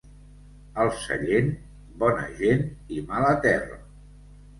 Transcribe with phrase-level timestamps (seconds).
[0.85, 1.51] El Sallent:
[2.03, 2.63] bona gent
[2.97, 3.79] i mala terra.